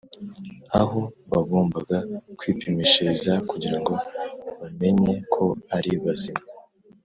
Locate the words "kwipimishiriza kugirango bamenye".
2.37-5.13